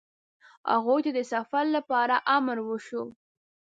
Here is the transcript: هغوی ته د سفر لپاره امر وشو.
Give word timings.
هغوی 0.71 0.99
ته 1.05 1.11
د 1.17 1.19
سفر 1.33 1.65
لپاره 1.75 2.15
امر 2.37 2.57
وشو. 2.63 3.03